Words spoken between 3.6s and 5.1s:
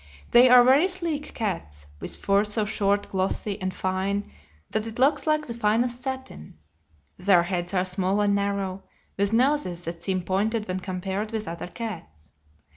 and fine that it